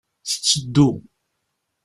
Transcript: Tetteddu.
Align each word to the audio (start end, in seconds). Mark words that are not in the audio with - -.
Tetteddu. 0.27 0.87